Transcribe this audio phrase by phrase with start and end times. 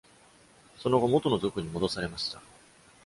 [0.79, 2.41] その後、元の属に戻されました。